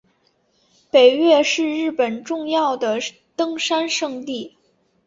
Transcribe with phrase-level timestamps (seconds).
[0.89, 2.97] 北岳是日本重要的
[3.35, 4.57] 登山圣地。